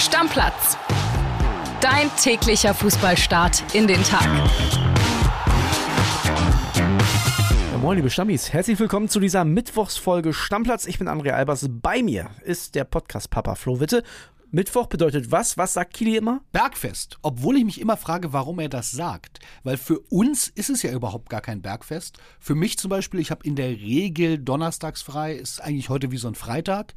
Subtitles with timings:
[0.00, 0.78] Stammplatz.
[1.82, 4.26] Dein täglicher Fußballstart in den Tag.
[7.70, 8.50] Ja, moin, liebe Stammis.
[8.50, 10.86] Herzlich willkommen zu dieser Mittwochsfolge Stammplatz.
[10.86, 11.66] Ich bin André Albers.
[11.68, 14.02] Bei mir ist der Podcast-Papa Flo Witte.
[14.52, 15.56] Mittwoch bedeutet was?
[15.58, 16.40] Was sagt Kili immer?
[16.50, 17.18] Bergfest.
[17.22, 19.38] Obwohl ich mich immer frage, warum er das sagt.
[19.62, 22.18] Weil für uns ist es ja überhaupt gar kein Bergfest.
[22.40, 26.16] Für mich zum Beispiel, ich habe in der Regel donnerstags frei, ist eigentlich heute wie
[26.16, 26.94] so ein Freitag.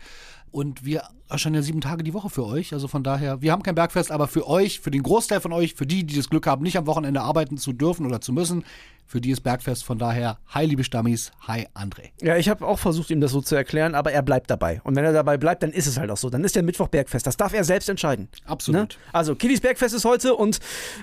[0.50, 2.74] Und wir erscheinen ja sieben Tage die Woche für euch.
[2.74, 5.76] Also von daher, wir haben kein Bergfest, aber für euch, für den Großteil von euch,
[5.76, 8.64] für die, die das Glück haben, nicht am Wochenende arbeiten zu dürfen oder zu müssen,
[9.06, 9.84] für die ist Bergfest.
[9.84, 12.12] Von daher, hi liebe Stammis, hi André.
[12.22, 14.82] Ja, ich habe auch versucht, ihm das so zu erklären, aber er bleibt dabei.
[14.84, 16.30] Und wenn er dabei bleibt, dann ist es halt auch so.
[16.30, 17.28] Dann ist der Mittwoch Bergfest.
[17.28, 18.30] Das darf er selbst entscheiden.
[18.46, 18.90] Absolut.
[18.90, 18.98] Ne?
[19.12, 20.60] Also, Kilis Bergfest ist heute und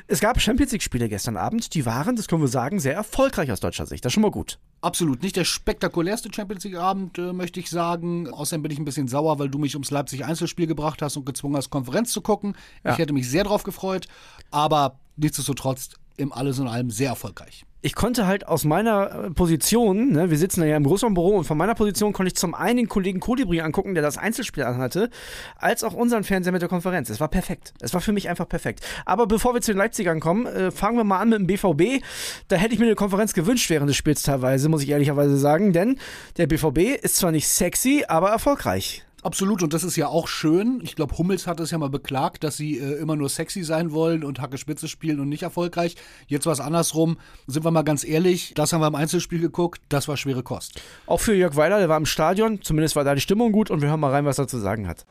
[0.07, 1.75] es gab Champions League-Spiele gestern Abend.
[1.75, 4.05] Die waren, das können wir sagen, sehr erfolgreich aus deutscher Sicht.
[4.05, 4.59] Das ist schon mal gut.
[4.81, 5.23] Absolut.
[5.23, 8.31] Nicht der spektakulärste Champions League-Abend, äh, möchte ich sagen.
[8.31, 11.57] Außerdem bin ich ein bisschen sauer, weil du mich ums Leipzig-Einzelspiel gebracht hast und gezwungen
[11.57, 12.57] hast, Konferenz zu gucken.
[12.85, 12.93] Ja.
[12.93, 14.07] Ich hätte mich sehr drauf gefreut,
[14.51, 17.65] aber nichtsdestotrotz im Alles und allem sehr erfolgreich.
[17.83, 21.57] Ich konnte halt aus meiner äh, Position, ne, wir sitzen ja im Großraumbüro und von
[21.57, 25.11] meiner Position konnte ich zum einen den Kollegen Kolibri angucken, der das Einzelspiel anhatte,
[25.57, 27.09] als auch unseren Fernseher mit der Konferenz.
[27.09, 27.73] Es war perfekt.
[27.81, 28.81] Es war für mich einfach perfekt.
[29.07, 32.03] Aber bevor wir zu den Leipzigern kommen, äh, fangen wir mal an mit dem BVB.
[32.49, 35.73] Da hätte ich mir eine Konferenz gewünscht während des Spiels teilweise, muss ich ehrlicherweise sagen,
[35.73, 35.99] denn
[36.37, 39.05] der BVB ist zwar nicht sexy, aber erfolgreich.
[39.23, 40.81] Absolut, und das ist ja auch schön.
[40.83, 43.93] Ich glaube, Hummels hat es ja mal beklagt, dass sie äh, immer nur sexy sein
[43.93, 45.97] wollen und Hacke Spitze spielen und nicht erfolgreich.
[46.27, 47.19] Jetzt war es andersrum.
[47.47, 50.81] Sind wir mal ganz ehrlich, das haben wir im Einzelspiel geguckt, das war schwere Kost.
[51.07, 53.83] Auch für Jörg Weiler, der war im Stadion, zumindest war da die Stimmung gut und
[53.83, 55.05] wir hören mal rein, was er zu sagen hat.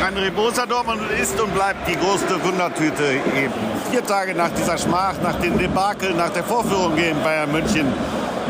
[0.00, 3.04] André Borussia Dortmund ist und bleibt die größte Wundertüte
[3.36, 3.52] eben.
[3.90, 7.86] Vier Tage nach dieser Schmach, nach dem Debakel, nach der Vorführung gegen Bayern München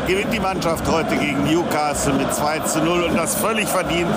[0.07, 4.09] gewinnt die Mannschaft heute gegen Newcastle mit 2 zu 0 und das völlig verdient.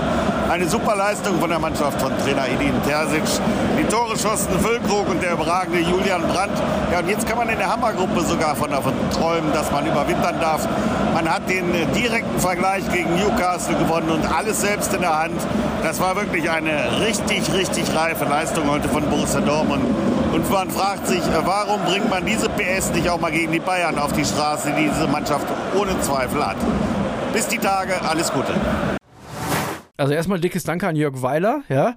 [0.49, 3.23] Eine super Leistung von der Mannschaft von Trainer Edin Terzic.
[3.79, 6.53] Die Tore schossen Füllkrug und der überragende Julian Brandt.
[6.93, 10.41] Ja, und jetzt kann man in der Hammergruppe sogar von davon träumen, dass man überwintern
[10.41, 10.67] darf.
[11.15, 15.41] Man hat den äh, direkten Vergleich gegen Newcastle gewonnen und alles selbst in der Hand.
[15.83, 19.85] Das war wirklich eine richtig, richtig reife Leistung heute von Borussia Dortmund.
[20.35, 23.97] Und man fragt sich, warum bringt man diese PS nicht auch mal gegen die Bayern
[23.97, 25.47] auf die Straße, die diese Mannschaft
[25.77, 26.57] ohne Zweifel hat.
[27.33, 28.53] Bis die Tage, alles Gute.
[29.97, 31.97] Also erstmal dickes Danke an Jörg Weiler, ja.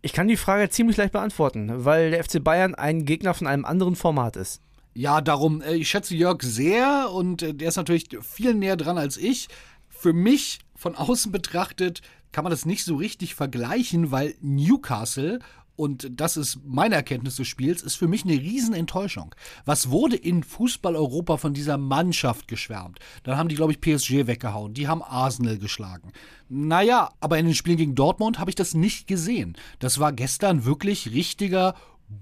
[0.00, 3.64] Ich kann die Frage ziemlich leicht beantworten, weil der FC Bayern ein Gegner von einem
[3.64, 4.60] anderen Format ist.
[4.94, 8.96] Ja, darum, äh, ich schätze Jörg sehr und äh, der ist natürlich viel näher dran
[8.96, 9.48] als ich.
[9.88, 12.00] Für mich von außen betrachtet
[12.30, 15.40] kann man das nicht so richtig vergleichen, weil Newcastle
[15.76, 19.34] und das ist meine Erkenntnis des Spiels, ist für mich eine Riesenenttäuschung.
[19.64, 22.98] Was wurde in Fußball-Europa von dieser Mannschaft geschwärmt?
[23.22, 24.74] Dann haben die, glaube ich, PSG weggehauen.
[24.74, 26.12] Die haben Arsenal geschlagen.
[26.48, 29.56] Naja, aber in den Spielen gegen Dortmund habe ich das nicht gesehen.
[29.78, 31.74] Das war gestern wirklich richtiger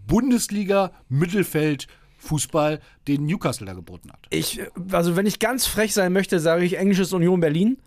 [0.07, 1.89] Bundesliga-Mittelfeld.
[2.21, 4.19] Fußball, den Newcastle da geboten hat.
[4.31, 4.61] Ich,
[4.93, 7.79] also wenn ich ganz frech sein möchte, sage ich englisches Union Berlin.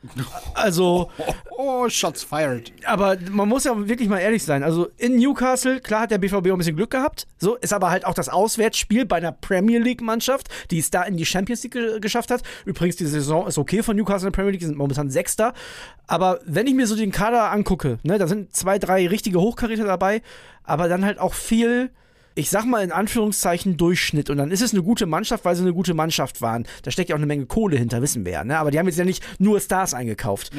[0.55, 1.09] Also,
[1.57, 2.73] Oh, shots fired.
[2.85, 4.63] aber man muss ja wirklich mal ehrlich sein.
[4.63, 7.27] Also in Newcastle, klar hat der BVB auch ein bisschen Glück gehabt.
[7.37, 11.03] So ist aber halt auch das Auswärtsspiel bei einer Premier League Mannschaft, die es da
[11.03, 12.41] in die Champions League ge geschafft hat.
[12.65, 15.53] Übrigens, die Saison ist okay von Newcastle in der Premier League, die sind momentan Sechster.
[16.07, 19.85] Aber wenn ich mir so den Kader angucke, ne, da sind zwei, drei richtige Hochkaräter
[19.85, 20.21] dabei,
[20.63, 21.91] aber dann halt auch viel
[22.35, 24.29] ich sag mal in Anführungszeichen Durchschnitt.
[24.29, 26.65] Und dann ist es eine gute Mannschaft, weil sie eine gute Mannschaft waren.
[26.83, 28.43] Da steckt ja auch eine Menge Kohle hinter, wissen wir ja.
[28.43, 28.57] Ne?
[28.57, 30.51] Aber die haben jetzt ja nicht nur Stars eingekauft.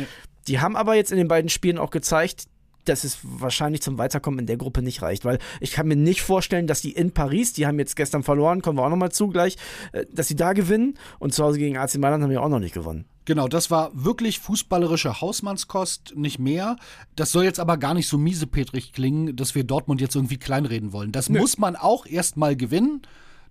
[0.46, 2.44] Die haben aber jetzt in den beiden Spielen auch gezeigt,
[2.84, 5.24] dass es wahrscheinlich zum Weiterkommen in der Gruppe nicht reicht.
[5.24, 8.62] Weil ich kann mir nicht vorstellen, dass die in Paris, die haben jetzt gestern verloren,
[8.62, 9.56] kommen wir auch nochmal zu gleich,
[9.92, 10.98] äh, dass sie da gewinnen.
[11.18, 13.06] Und zu Hause gegen AC Mailand haben wir auch noch nicht gewonnen.
[13.26, 16.76] Genau, das war wirklich fußballerische Hausmannskost, nicht mehr.
[17.16, 20.92] Das soll jetzt aber gar nicht so miesepetrig klingen, dass wir Dortmund jetzt irgendwie kleinreden
[20.92, 21.10] wollen.
[21.10, 23.02] Das muss man auch erstmal gewinnen.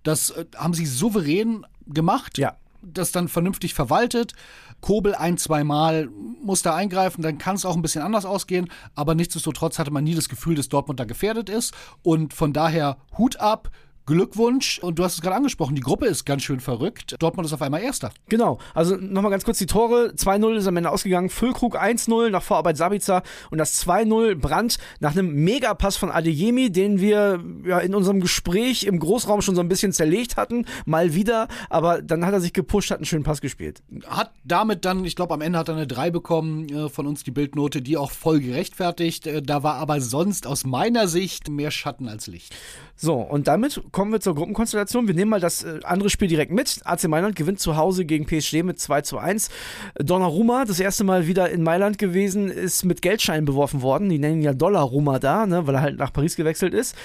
[0.04, 2.38] Das äh, haben sie souverän gemacht.
[2.38, 2.56] Ja.
[2.86, 4.34] Das dann vernünftig verwaltet.
[4.80, 6.08] Kobel ein, zweimal
[6.42, 8.70] muss da eingreifen, dann kann es auch ein bisschen anders ausgehen.
[8.94, 11.74] Aber nichtsdestotrotz hatte man nie das Gefühl, dass Dortmund da gefährdet ist.
[12.02, 13.70] Und von daher Hut ab.
[14.06, 14.78] Glückwunsch.
[14.78, 17.16] Und du hast es gerade angesprochen, die Gruppe ist ganz schön verrückt.
[17.18, 18.10] Dortmund ist auf einmal Erster.
[18.28, 20.12] Genau, also nochmal ganz kurz die Tore.
[20.16, 21.30] 2-0 ist am Ende ausgegangen.
[21.30, 27.00] Füllkrug 1-0 nach Vorarbeit Sabitzer und das 2-0 Brandt nach einem Megapass von Adeyemi, den
[27.00, 30.66] wir ja in unserem Gespräch im Großraum schon so ein bisschen zerlegt hatten.
[30.84, 33.82] Mal wieder, aber dann hat er sich gepusht, hat einen schönen Pass gespielt.
[34.06, 37.24] Hat damit dann, ich glaube, am Ende hat er eine 3 bekommen äh, von uns,
[37.24, 39.26] die Bildnote, die auch voll gerechtfertigt.
[39.26, 42.54] Äh, da war aber sonst aus meiner Sicht mehr Schatten als Licht.
[42.96, 45.06] So, und damit kommen wir zur Gruppenkonstellation.
[45.06, 46.80] Wir nehmen mal das äh, andere Spiel direkt mit.
[46.84, 49.50] AC Mailand gewinnt zu Hause gegen PSG mit 2 zu 1.
[49.94, 54.08] Donnarumma, das erste Mal wieder in Mailand gewesen, ist mit Geldscheinen beworfen worden.
[54.08, 56.96] Die nennen ihn ja Dollarumma da, ne, weil er halt nach Paris gewechselt ist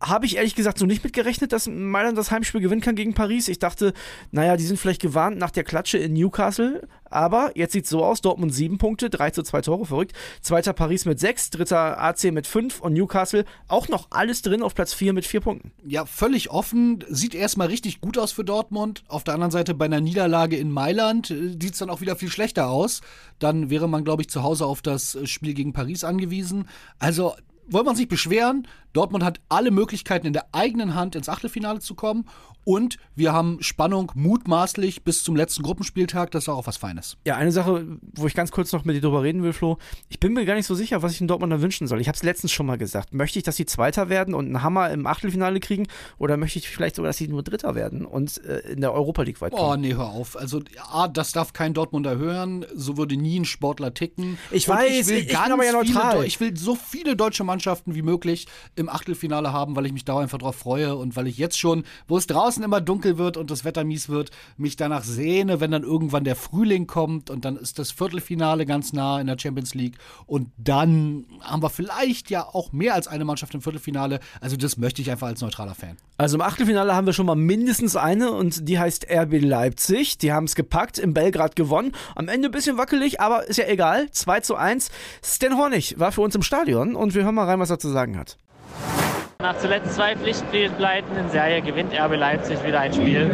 [0.00, 3.48] habe ich ehrlich gesagt so nicht mitgerechnet, dass Mailand das Heimspiel gewinnen kann gegen Paris.
[3.48, 3.92] Ich dachte,
[4.30, 6.86] naja, die sind vielleicht gewarnt nach der Klatsche in Newcastle.
[7.10, 10.12] Aber jetzt sieht es so aus: Dortmund sieben Punkte, 3 zu 2 Tore, verrückt.
[10.40, 14.74] Zweiter Paris mit sechs, dritter AC mit fünf und Newcastle auch noch alles drin auf
[14.74, 15.72] Platz vier mit vier Punkten.
[15.84, 17.04] Ja, völlig offen.
[17.08, 19.04] Sieht erstmal richtig gut aus für Dortmund.
[19.08, 22.16] Auf der anderen Seite bei einer Niederlage in Mailand äh, sieht es dann auch wieder
[22.16, 23.00] viel schlechter aus.
[23.38, 26.68] Dann wäre man, glaube ich, zu Hause auf das Spiel gegen Paris angewiesen.
[26.98, 27.34] Also
[27.70, 28.66] wollen wir uns nicht beschweren.
[28.92, 32.24] Dortmund hat alle Möglichkeiten in der eigenen Hand ins Achtelfinale zu kommen.
[32.64, 36.30] Und wir haben Spannung mutmaßlich bis zum letzten Gruppenspieltag.
[36.32, 37.16] Das ist auch was Feines.
[37.26, 39.78] Ja, eine Sache, wo ich ganz kurz noch mit dir drüber reden will, Flo.
[40.10, 41.98] Ich bin mir gar nicht so sicher, was ich in Dortmund da wünschen soll.
[42.00, 43.14] Ich habe es letztens schon mal gesagt.
[43.14, 45.86] Möchte ich, dass sie Zweiter werden und einen Hammer im Achtelfinale kriegen?
[46.18, 49.22] Oder möchte ich vielleicht sogar, dass sie nur Dritter werden und äh, in der Europa
[49.22, 49.64] League weit kommen?
[49.64, 50.36] Oh, nee, hör auf.
[50.36, 50.60] Also,
[50.90, 52.66] A, das darf kein Dortmunder hören.
[52.74, 54.36] So würde nie ein Sportler ticken.
[54.50, 56.12] Ich und weiß, ich will ich, ich aber ja neutral.
[56.16, 58.46] Viele, ich will so viele deutsche Mannschaften wie möglich
[58.76, 61.84] im Achtelfinale haben, weil ich mich da einfach drauf freue und weil ich jetzt schon,
[62.06, 65.70] wo es draußen immer dunkel wird und das Wetter mies wird, mich danach sehne, wenn
[65.70, 69.74] dann irgendwann der Frühling kommt und dann ist das Viertelfinale ganz nah in der Champions
[69.74, 74.20] League und dann haben wir vielleicht ja auch mehr als eine Mannschaft im Viertelfinale.
[74.40, 75.96] Also das möchte ich einfach als neutraler Fan.
[76.16, 80.18] Also im Achtelfinale haben wir schon mal mindestens eine und die heißt RB Leipzig.
[80.18, 81.92] Die haben es gepackt, in Belgrad gewonnen.
[82.14, 84.10] Am Ende ein bisschen wackelig, aber ist ja egal.
[84.10, 84.90] 2 zu 1.
[85.22, 87.88] Stan Hornig war für uns im Stadion und wir hören mal rein, was er zu
[87.88, 88.36] sagen hat.
[89.40, 93.30] Nach zuletzt zwei Pflichtspielpleiten in Serie gewinnt RB Leipzig wieder ein Spiel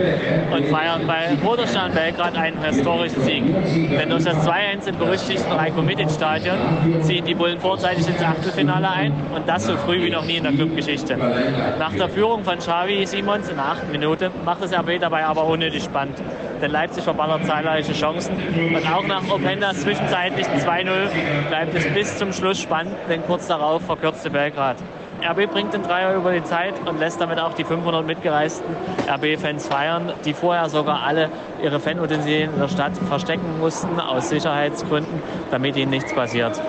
[0.53, 3.43] und feiert bei Roderstein Belgrad einen historischen Sieg.
[3.89, 6.59] Denn durch das 2-1 im berüchtigten Rajko-Mitic-Stadion
[7.01, 10.43] ziehen die Bullen vorzeitig ins Achtelfinale ein und das so früh wie noch nie in
[10.43, 11.17] der Clubgeschichte.
[11.17, 15.47] Nach der Führung von Xavi Simons in der achten Minute macht das RB dabei aber
[15.47, 16.19] unnötig spannend.
[16.61, 18.37] Denn Leipzig verballert zahlreiche Chancen
[18.77, 23.81] und auch nach Opendas zwischenzeitlichen 2-0 bleibt es bis zum Schluss spannend, denn kurz darauf
[23.87, 24.77] verkürzte Belgrad.
[25.25, 28.76] RB bringt den Dreier über die Zeit und lässt damit auch die 500 mitgereisten
[29.09, 31.31] RB-Fans feiern, die vorher sogar alle
[31.62, 36.61] ihre Fanutensilien in der Stadt verstecken mussten, aus Sicherheitsgründen, damit ihnen nichts passiert.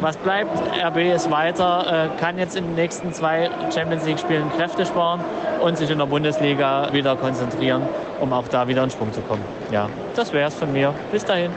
[0.00, 0.50] Was bleibt?
[0.84, 5.20] RB ist weiter, äh, kann jetzt in den nächsten zwei Champions League-Spielen Kräfte sparen
[5.62, 7.82] und sich in der Bundesliga wieder konzentrieren,
[8.20, 9.42] um auch da wieder in Sprung zu kommen.
[9.72, 10.94] Ja, das wäre es von mir.
[11.10, 11.50] Bis dahin.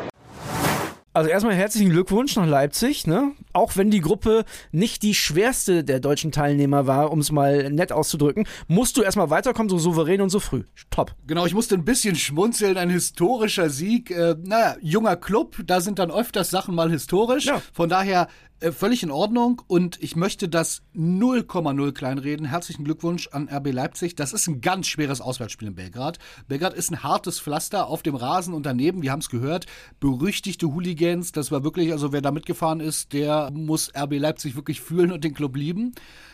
[1.14, 3.34] Also erstmal herzlichen Glückwunsch nach Leipzig, ne?
[3.54, 7.92] Auch wenn die Gruppe nicht die schwerste der deutschen Teilnehmer war, um es mal nett
[7.92, 10.64] auszudrücken, musst du erstmal weiterkommen, so souverän und so früh.
[10.90, 11.16] Top.
[11.28, 14.12] Genau, ich musste ein bisschen schmunzeln, ein historischer Sieg.
[14.12, 17.46] Äh, naja, junger Club, da sind dann öfters Sachen mal historisch.
[17.46, 17.62] Ja.
[17.74, 18.28] Von daher
[18.62, 22.46] äh, völlig in Ordnung und ich möchte das 0,0 kleinreden.
[22.46, 24.16] Herzlichen Glückwunsch an RB Leipzig.
[24.16, 26.20] Das ist ein ganz schweres Auswärtsspiel in Belgrad.
[26.48, 29.66] Belgrad ist ein hartes Pflaster auf dem Rasen und daneben, wir haben es gehört,
[30.00, 31.32] berüchtigte Hooligans.
[31.32, 35.24] Das war wirklich, also wer da mitgefahren ist, der muss RB Leipzig wirklich fühlen und
[35.24, 35.94] den Club lieben.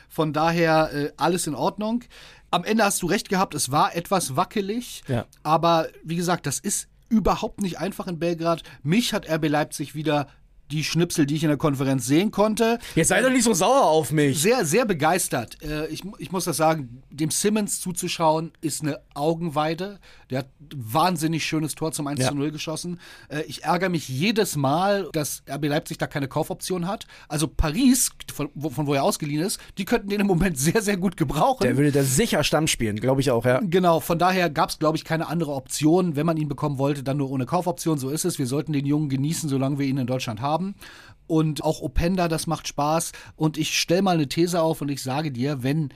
[0.09, 2.03] Von daher äh, alles in Ordnung.
[2.51, 5.25] Am Ende hast du recht gehabt, es war etwas wackelig, ja.
[5.43, 8.63] aber wie gesagt, das ist überhaupt nicht einfach in Belgrad.
[8.83, 10.27] Mich hat RB Leipzig wieder
[10.71, 12.79] die Schnipsel, die ich in der Konferenz sehen konnte.
[12.95, 14.41] Jetzt sei doch nicht so sauer auf mich.
[14.41, 15.61] Sehr, sehr begeistert.
[15.63, 19.99] Äh, ich, ich muss das sagen, dem Simmons zuzuschauen ist eine Augenweide.
[20.29, 22.99] Der hat ein wahnsinnig schönes Tor zum 1 zu 0 geschossen.
[23.29, 27.05] Äh, ich ärgere mich jedes Mal, dass RB Leipzig da keine Kaufoption hat.
[27.29, 30.97] Also Paris, von, von wo er ausgeliehen ist, die könnten den im Moment sehr, sehr
[30.97, 31.63] gut gebrauchen.
[31.63, 33.61] Der würde da sicher Stamm spielen, glaube ich auch, ja.
[33.63, 36.15] Genau, von daher gab es, glaube ich, keine andere Option.
[36.15, 37.97] Wenn man ihn bekommen wollte, dann nur ohne Kaufoption.
[37.97, 38.37] So ist es.
[38.37, 40.75] Wir sollten den Jungen genießen, solange wir ihn in Deutschland haben haben.
[41.27, 43.11] Und auch Openda, das macht Spaß.
[43.35, 45.89] Und ich stelle mal eine These auf und ich sage dir, wenn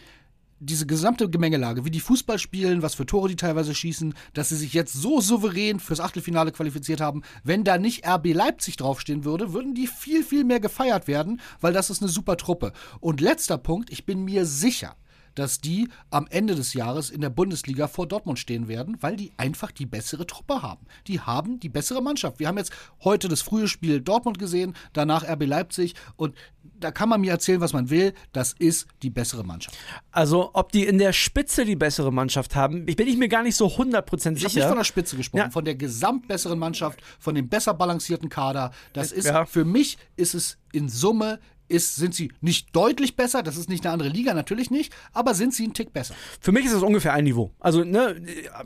[0.59, 4.55] diese gesamte Gemengelage, wie die Fußball spielen, was für Tore die teilweise schießen, dass sie
[4.55, 9.53] sich jetzt so souverän fürs Achtelfinale qualifiziert haben, wenn da nicht RB Leipzig draufstehen würde,
[9.53, 12.73] würden die viel, viel mehr gefeiert werden, weil das ist eine super Truppe.
[12.99, 14.95] Und letzter Punkt, ich bin mir sicher,
[15.35, 19.31] dass die am Ende des Jahres in der Bundesliga vor Dortmund stehen werden, weil die
[19.37, 20.85] einfach die bessere Truppe haben.
[21.07, 22.39] Die haben die bessere Mannschaft.
[22.39, 22.71] Wir haben jetzt
[23.03, 26.35] heute das frühe Spiel Dortmund gesehen, danach RB Leipzig und
[26.79, 29.77] da kann man mir erzählen, was man will, das ist die bessere Mannschaft.
[30.11, 33.43] Also, ob die in der Spitze die bessere Mannschaft haben, ich bin ich mir gar
[33.43, 34.35] nicht so 100% sicher.
[34.35, 35.49] Ich habe nicht von der Spitze gesprochen, ja.
[35.49, 38.71] von der gesamtbesseren Mannschaft, von dem besser balancierten Kader.
[38.93, 39.45] Das ist ja.
[39.45, 41.39] für mich ist es in Summe
[41.71, 45.33] ist, sind sie nicht deutlich besser, das ist nicht eine andere Liga, natürlich nicht, aber
[45.33, 46.13] sind sie ein Tick besser.
[46.39, 47.51] Für mich ist es ungefähr ein Niveau.
[47.59, 48.21] Also, ne,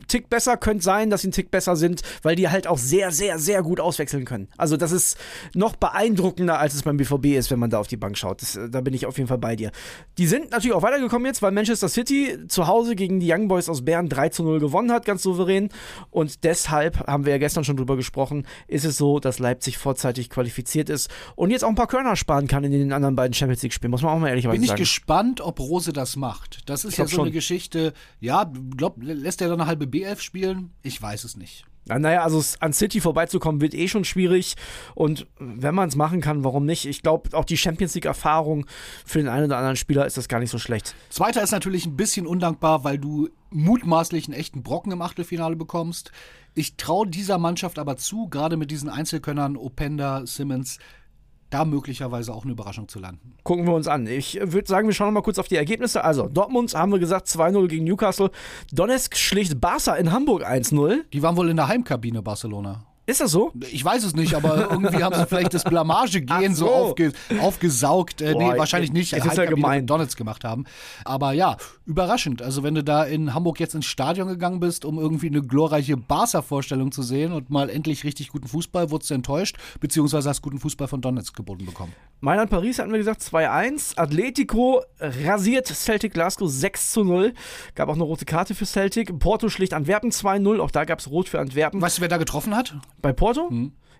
[0.07, 3.11] Tick besser könnte sein, dass sie ein Tick besser sind, weil die halt auch sehr,
[3.11, 4.47] sehr, sehr gut auswechseln können.
[4.57, 5.17] Also, das ist
[5.53, 8.41] noch beeindruckender, als es beim BVB ist, wenn man da auf die Bank schaut.
[8.41, 9.71] Das, da bin ich auf jeden Fall bei dir.
[10.17, 13.69] Die sind natürlich auch weitergekommen jetzt, weil Manchester City zu Hause gegen die Young Boys
[13.69, 15.69] aus Bern 3 zu 0 gewonnen hat, ganz souverän.
[16.09, 20.29] Und deshalb haben wir ja gestern schon drüber gesprochen, ist es so, dass Leipzig vorzeitig
[20.29, 23.61] qualifiziert ist und jetzt auch ein paar Körner sparen kann in den anderen beiden Champions
[23.61, 24.79] League-Spielen, muss man auch mal ehrlicherweise Bin ich sagen.
[24.79, 26.67] gespannt, ob Rose das macht.
[26.69, 27.25] Das ist Ich ja so schon.
[27.25, 27.93] eine Geschichte.
[28.19, 30.71] Ja, glaub, lässt er dann eine halbe B11 spielen?
[30.81, 31.65] Ich weiß es nicht.
[31.87, 34.55] Na, Naja, also an City vorbeizukommen wird eh schon schwierig.
[34.95, 36.85] Und wenn man es machen kann, warum nicht?
[36.85, 38.65] Ich glaube, auch die Champions League-Erfahrung
[39.05, 40.95] für den einen oder anderen Spieler ist das gar nicht so schlecht.
[41.11, 46.11] Zweiter ist natürlich ein bisschen undankbar, weil du mutmaßlich einen echten Brocken im Achtelfinale bekommst.
[46.55, 50.79] Ich traue dieser Mannschaft aber zu, gerade mit diesen Einzelkönnern, Openda, Simmons,
[51.49, 53.35] da möglicherweise auch eine Überraschung zu landen.
[53.43, 54.07] Gucken wir uns an.
[54.07, 56.03] Ich würde sagen, wir schauen noch mal kurz auf die Ergebnisse.
[56.03, 58.31] Also, Dortmund haben wir gesagt 2-0 gegen Newcastle.
[58.71, 61.03] Donetsk schlicht Barca in Hamburg 1-0.
[61.13, 62.85] Die waren wohl in der Heimkabine Barcelona.
[63.07, 63.51] Ist das so?
[63.71, 66.71] Ich weiß es nicht, aber irgendwie haben sie vielleicht das Blamage-Gehen so, so.
[66.73, 68.21] aufge aufgesaugt.
[68.21, 69.13] Äh, Boah, nee, wahrscheinlich nicht.
[69.13, 69.85] es ist ja gemein.
[69.85, 70.65] Donalds gemacht haben.
[71.03, 72.41] Aber ja, überraschend.
[72.41, 75.97] Also wenn du da in Hamburg jetzt ins Stadion gegangen bist, um irgendwie eine glorreiche
[75.97, 80.59] Barca-Vorstellung zu sehen und mal endlich richtig guten Fußball, wurdest du enttäuscht, beziehungsweise hast guten
[80.59, 81.93] Fußball von Donetsk geboten bekommen.
[82.21, 83.97] Mailand Paris hatten wir gesagt 2-1.
[83.97, 87.33] Atletico rasiert Celtic Glasgow 6-0.
[87.75, 89.19] Gab auch eine rote Karte für Celtic.
[89.19, 90.59] Porto schlicht Antwerpen 2-0.
[90.59, 91.81] Auch da gab es rot für Antwerpen.
[91.81, 92.75] Weißt du, wer da getroffen hat?
[93.01, 93.49] Bei Porto?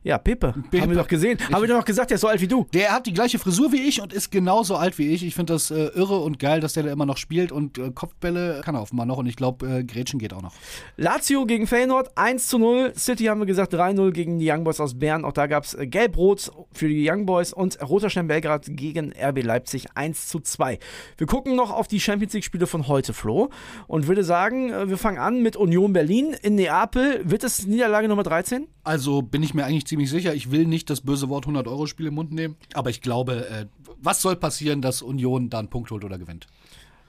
[0.05, 0.53] Ja, Pepe.
[0.69, 0.81] Pepe.
[0.83, 1.39] Haben wir doch gesehen.
[1.51, 2.67] Haben wir doch noch gesagt, der ist so alt wie du.
[2.75, 5.25] Der hat die gleiche Frisur wie ich und ist genauso alt wie ich.
[5.25, 7.89] Ich finde das äh, irre und geil, dass der da immer noch spielt und äh,
[7.89, 10.53] Kopfbälle kann er offenbar noch und ich glaube, äh, Gretchen geht auch noch.
[10.95, 12.93] Lazio gegen Feyenoord 1 zu 0.
[12.95, 15.25] City haben wir gesagt 3-0 gegen die Young Boys aus Bern.
[15.25, 19.41] Auch da gab es Gelb-Rot für die Young Boys und Roter Stern Belgrad gegen RB
[19.41, 20.77] Leipzig 1 zu 2.
[21.17, 23.49] Wir gucken noch auf die Champions League-Spiele von heute, Flo.
[23.87, 27.21] Und würde sagen, äh, wir fangen an mit Union Berlin in Neapel.
[27.23, 28.67] Wird es Niederlage Nummer 13?
[28.83, 30.33] Also bin ich mir eigentlich ziemlich sicher.
[30.33, 32.55] Ich will nicht das böse Wort 100-Euro-Spiel im Mund nehmen.
[32.73, 33.65] Aber ich glaube, äh,
[34.01, 36.47] was soll passieren, dass Union da einen Punkt holt oder gewinnt?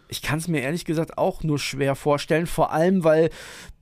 [0.09, 2.47] Ich kann es mir ehrlich gesagt auch nur schwer vorstellen.
[2.47, 3.31] Vor allem, weil,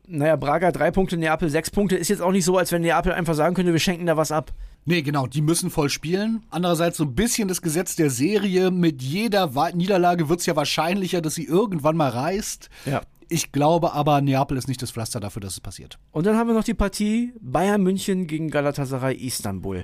[0.06, 1.96] naja, Braga drei Punkte, Neapel sechs Punkte.
[1.96, 4.32] Ist jetzt auch nicht so, als wenn Neapel einfach sagen könnte, wir schenken da was
[4.32, 4.52] ab.
[4.86, 6.44] Nee, genau, die müssen voll spielen.
[6.50, 8.70] Andererseits so ein bisschen das Gesetz der Serie.
[8.70, 12.68] Mit jeder Niederlage wird es ja wahrscheinlicher, dass sie irgendwann mal reißt.
[12.84, 13.00] Ja.
[13.34, 15.98] Ich glaube aber, Neapel ist nicht das Pflaster dafür, dass es passiert.
[16.12, 19.82] Und dann haben wir noch die Partie Bayern München gegen Galatasaray Istanbul.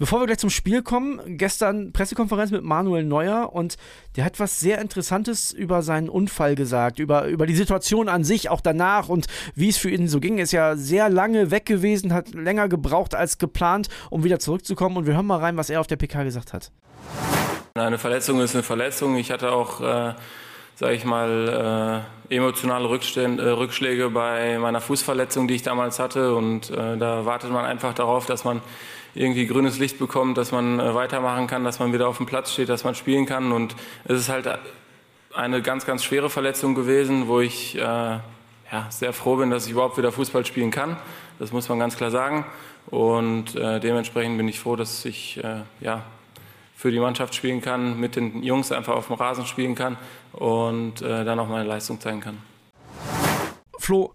[0.00, 3.76] Bevor wir gleich zum Spiel kommen, gestern Pressekonferenz mit Manuel Neuer und
[4.16, 8.48] der hat was sehr Interessantes über seinen Unfall gesagt, über, über die Situation an sich,
[8.48, 10.38] auch danach und wie es für ihn so ging.
[10.38, 14.96] Er ist ja sehr lange weg gewesen, hat länger gebraucht als geplant, um wieder zurückzukommen.
[14.96, 16.72] Und wir hören mal rein, was er auf der PK gesagt hat.
[17.74, 19.16] Eine Verletzung ist eine Verletzung.
[19.16, 20.14] Ich hatte auch, äh,
[20.80, 26.34] sage ich mal, äh, emotionale Rückstän- äh, Rückschläge bei meiner Fußverletzung, die ich damals hatte.
[26.34, 28.62] Und äh, da wartet man einfach darauf, dass man
[29.14, 32.54] irgendwie grünes Licht bekommt, dass man äh, weitermachen kann, dass man wieder auf dem Platz
[32.54, 33.52] steht, dass man spielen kann.
[33.52, 34.48] Und es ist halt
[35.34, 38.22] eine ganz, ganz schwere Verletzung gewesen, wo ich äh, ja,
[38.88, 40.96] sehr froh bin, dass ich überhaupt wieder Fußball spielen kann.
[41.38, 42.46] Das muss man ganz klar sagen.
[42.86, 45.42] Und äh, dementsprechend bin ich froh, dass ich
[45.80, 46.02] ja,
[46.80, 49.98] für die Mannschaft spielen kann, mit den Jungs einfach auf dem Rasen spielen kann
[50.32, 52.38] und äh, dann auch meine Leistung zeigen kann.
[53.78, 54.14] Flo,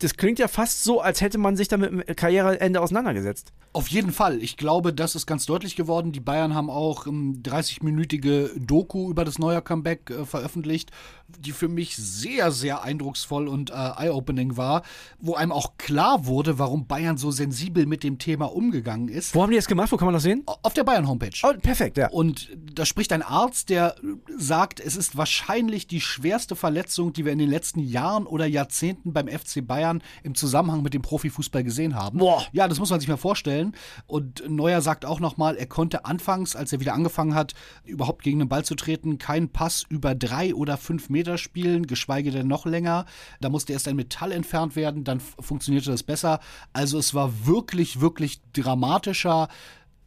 [0.00, 3.52] das klingt ja fast so, als hätte man sich da mit Karriereende auseinandergesetzt.
[3.72, 4.42] Auf jeden Fall.
[4.42, 6.10] Ich glaube, das ist ganz deutlich geworden.
[6.12, 10.90] Die Bayern haben auch ähm, 30-minütige Doku über das neue Comeback äh, veröffentlicht,
[11.28, 14.82] die für mich sehr, sehr eindrucksvoll und äh, eye-opening war,
[15.20, 19.34] wo einem auch klar wurde, warum Bayern so sensibel mit dem Thema umgegangen ist.
[19.34, 19.92] Wo haben die das gemacht?
[19.92, 20.44] Wo kann man das sehen?
[20.46, 21.30] Auf der Bayern-Homepage.
[21.42, 22.08] Oh, perfekt, ja.
[22.08, 23.96] Und da spricht ein Arzt, der
[24.36, 29.12] sagt, es ist wahrscheinlich die schwerste Verletzung, die wir in den letzten Jahren oder Jahrzehnten
[29.12, 29.87] beim FC Bayern
[30.22, 32.18] im Zusammenhang mit dem Profifußball gesehen haben.
[32.18, 32.42] Boah.
[32.52, 33.74] Ja, das muss man sich mal vorstellen.
[34.06, 37.54] Und Neuer sagt auch nochmal, er konnte anfangs, als er wieder angefangen hat,
[37.84, 42.30] überhaupt gegen den Ball zu treten, keinen Pass über drei oder fünf Meter spielen, geschweige
[42.30, 43.06] denn noch länger.
[43.40, 46.40] Da musste erst ein Metall entfernt werden, dann funktionierte das besser.
[46.72, 49.48] Also es war wirklich, wirklich dramatischer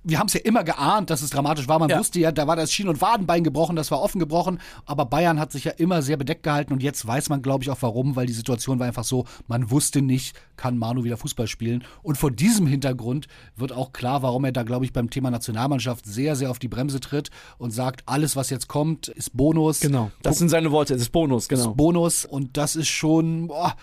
[0.04, 1.78] wir haben es ja immer geahnt, dass es dramatisch war.
[1.80, 2.00] Man Ja.
[2.00, 4.60] wusste ja, da war das Schien- und Wadenbein gebrochen, das war offen gebrochen.
[4.86, 7.70] Aber Bayern hat sich ja immer sehr bedeckt gehalten und jetzt weiß man, glaube ich,
[7.70, 11.48] auch warum, weil die Situation war einfach so, man wusste nicht, kann Manu wieder Fußball
[11.48, 11.84] spielen.
[12.04, 16.06] Und vor diesem Hintergrund wird auch klar, warum er da, glaube ich, beim Thema Nationalmannschaft
[16.06, 19.80] sehr, sehr auf die Bremse tritt und sagt, alles, was jetzt kommt, ist Bonus.
[19.82, 20.12] Genau.
[20.24, 20.94] Das sind seine Worte.
[20.94, 21.70] Das ist Bonus, genau.
[21.72, 23.76] ist Bonus und das ist schon, boah,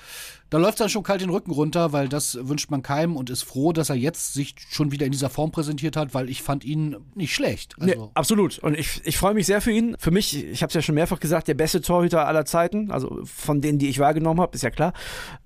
[0.51, 3.43] da läuft dann schon kalt den Rücken runter, weil das wünscht man keinem und ist
[3.43, 6.65] froh, dass er jetzt sich schon wieder in dieser Form präsentiert hat, weil ich fand
[6.65, 7.75] ihn nicht schlecht.
[7.79, 8.59] Nee, Also, absolut.
[8.61, 9.97] Und ich, ich freue mich sehr für ihn.
[9.99, 12.91] Für mich, ich habe es ja schon mehrfach gesagt, der beste Torhüter aller Zeiten.
[12.91, 14.93] Also von denen, die ich wahrgenommen habe, ist ja klar.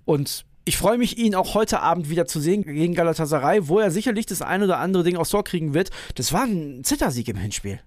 [0.04, 3.90] Und ich freue mich, ihn auch heute Abend wieder zu sehen gegen Galatasaray, wo er
[3.90, 5.90] sicherlich das ein oder andere Ding aufs Tor kriegen wird.
[6.14, 7.80] Das war ein Zittersieg im Hinspiel.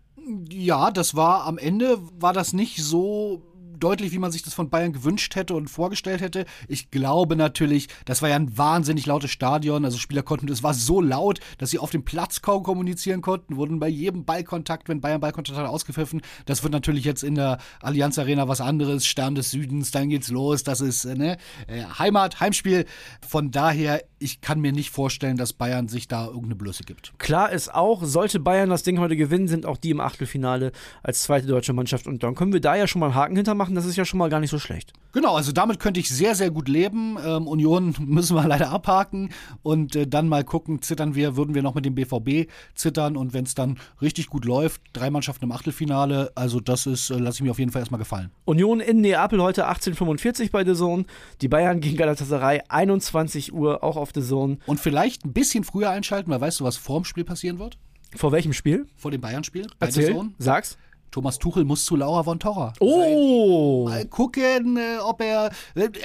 [0.50, 3.44] ja, das war am Ende, war das nicht so
[3.79, 6.46] deutlich, wie man sich das von Bayern gewünscht hätte und vorgestellt hätte.
[6.67, 9.86] Ich glaube natürlich, das war ja ein wahnsinnig lautes Stadion.
[9.86, 13.58] Also Spieler konnten, es war so laut, dass sie auf dem Platz kaum kommunizieren konnten,
[13.58, 16.22] wurden bei jedem Ballkontakt, wenn Bayern Ballkontakt hat, ausgepfiffen.
[16.46, 19.05] Das wird natürlich jetzt in der Allianz Arena was anderes.
[19.05, 20.63] Stern des Südens, dann geht's los.
[20.63, 22.86] Das ist äh, ne, äh, Heimat, Heimspiel.
[23.27, 27.13] Von daher, ich kann mir nicht vorstellen, dass Bayern sich da irgendeine Blöße gibt.
[27.17, 30.72] Klar ist auch, sollte Bayern das Ding heute gewinnen, sind auch die im Achtelfinale
[31.03, 32.08] als zweite deutsche Mannschaft.
[32.08, 33.65] Und dann können wir da ja schon mal einen Haken hintermachen.
[33.74, 34.94] Das ist ja schon mal gar nicht so schlecht.
[35.14, 37.18] Genau, also damit könnte ich sehr, sehr gut leben.
[37.26, 39.30] Ähm, Union müssen wir leider abhaken
[39.64, 43.34] und äh, dann mal gucken, zittern wir, würden wir noch mit dem BVB zittern und
[43.34, 47.38] wenn es dann richtig gut läuft, drei Mannschaften im Achtelfinale, also das ist, äh, lasse
[47.38, 48.30] ich mir auf jeden Fall erstmal gefallen.
[48.44, 51.06] Union in Neapel heute 18.45 bei The Zone.
[51.42, 54.58] Die Bayern gegen Galatasaray 21 Uhr auch auf The Zone.
[54.66, 57.78] Und vielleicht ein bisschen früher einschalten, weil weißt du, was vorm Spiel passieren wird?
[58.16, 58.88] Vor welchem Spiel?
[58.96, 59.68] Vor dem Bayern-Spiel?
[59.80, 60.30] Bei Erzähl.
[60.38, 60.78] Sag's.
[61.16, 62.74] Thomas Tuchel muss zu Laura von Torra.
[62.82, 63.86] Oh!
[63.88, 65.50] Mal gucken, äh, ob er.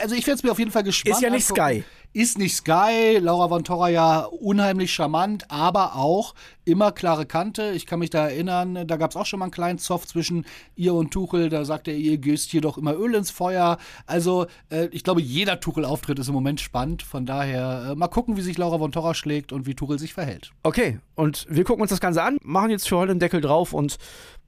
[0.01, 1.17] Also ich werde es mir auf jeden Fall gespannt.
[1.17, 1.83] Ist ja nicht angucken.
[1.83, 1.85] Sky.
[2.13, 3.19] Ist nicht Sky.
[3.21, 7.71] Laura von Torra ja unheimlich charmant, aber auch immer klare Kante.
[7.71, 10.45] Ich kann mich da erinnern, da gab es auch schon mal einen kleinen Zoff zwischen
[10.75, 11.51] ihr und Tuchel.
[11.51, 13.79] Da sagt er, ihr gößt hier doch immer Öl ins Feuer.
[14.07, 17.05] Also äh, ich glaube, jeder Tuchel-Auftritt ist im Moment spannend.
[17.05, 20.13] Von daher äh, mal gucken, wie sich Laura von Torra schlägt und wie Tuchel sich
[20.13, 20.51] verhält.
[20.65, 23.73] Okay, und wir gucken uns das Ganze an, machen jetzt für heute einen Deckel drauf
[23.73, 23.99] und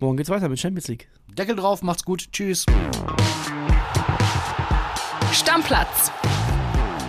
[0.01, 1.09] morgen geht's weiter mit Champions League.
[1.29, 2.27] Deckel drauf, macht's gut.
[2.33, 2.67] Tschüss.
[5.33, 6.11] Stammplatz.